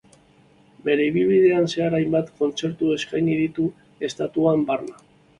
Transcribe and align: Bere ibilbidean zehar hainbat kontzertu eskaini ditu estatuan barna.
Bere 0.85 1.03
ibilbidean 1.09 1.67
zehar 1.75 1.97
hainbat 1.97 2.31
kontzertu 2.39 2.89
eskaini 2.95 3.35
ditu 3.41 3.67
estatuan 4.09 4.65
barna. 4.71 4.97